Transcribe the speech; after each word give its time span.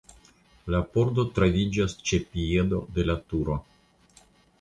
La 0.75 0.77
pordo 0.95 1.25
troviĝas 1.35 1.95
ĉe 2.11 2.19
piedo 2.31 2.79
de 2.97 3.05
la 3.11 3.17
turo. 3.33 3.59